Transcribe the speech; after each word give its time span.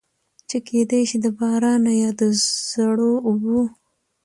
چې 0.49 0.57
کېدے 0.67 0.99
شي 1.09 1.17
د 1.25 1.27
بارانۀ 1.37 1.93
يا 2.01 2.09
د 2.19 2.21
زړو 2.75 3.13
اوبو 3.27 3.59